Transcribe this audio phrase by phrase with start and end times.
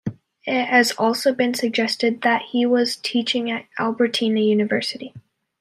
[0.47, 5.13] It has also been suggested that he was teaching at Albertina University.